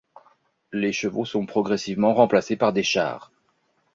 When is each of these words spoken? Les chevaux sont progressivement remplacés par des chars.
Les 0.73 0.91
chevaux 0.93 1.25
sont 1.25 1.45
progressivement 1.45 2.15
remplacés 2.15 2.55
par 2.57 2.73
des 2.73 2.81
chars. 2.81 3.31